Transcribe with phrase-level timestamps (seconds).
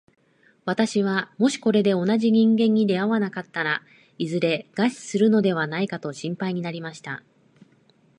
[0.65, 3.83] 私はもしこれで同じ人間に出会わなかったら、
[4.17, 7.21] いずれ餓死するのではないかと心配になりました。